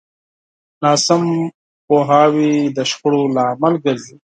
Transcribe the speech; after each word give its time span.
ناسم 0.83 1.23
پوهاوی 1.85 2.53
د 2.75 2.77
شخړو 2.89 3.21
لامل 3.35 3.73
ګرځي. 3.85 4.15